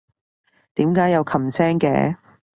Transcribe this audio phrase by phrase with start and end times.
[0.73, 2.15] 點解有琴聲嘅？